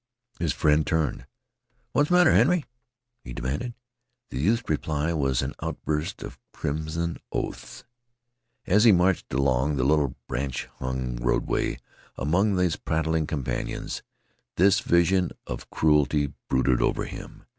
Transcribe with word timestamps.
His 0.39 0.51
friend 0.51 0.83
turned. 0.87 1.27
"What's 1.91 2.09
the 2.09 2.15
matter, 2.15 2.31
Henry?" 2.31 2.65
he 3.23 3.33
demanded. 3.33 3.75
The 4.31 4.39
youth's 4.39 4.67
reply 4.67 5.13
was 5.13 5.43
an 5.43 5.53
outburst 5.61 6.23
of 6.23 6.39
crimson 6.53 7.19
oaths. 7.31 7.83
As 8.65 8.83
he 8.83 8.91
marched 8.91 9.31
along 9.31 9.75
the 9.77 9.83
little 9.83 10.15
branch 10.27 10.65
hung 10.79 11.17
roadway 11.17 11.77
among 12.15 12.57
his 12.57 12.77
prattling 12.77 13.27
companions 13.27 14.01
this 14.55 14.79
vision 14.79 15.33
of 15.45 15.69
cruelty 15.69 16.33
brooded 16.49 16.81
over 16.81 17.05
him. 17.05 17.45